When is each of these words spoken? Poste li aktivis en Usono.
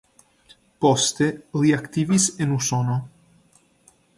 Poste 0.85 1.27
li 1.63 1.73
aktivis 1.81 2.25
en 2.47 2.57
Usono. 2.59 2.99